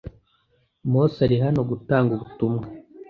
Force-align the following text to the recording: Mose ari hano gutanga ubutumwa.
Mose 0.91 1.17
ari 1.25 1.37
hano 1.43 1.61
gutanga 1.69 2.11
ubutumwa. 2.13 2.63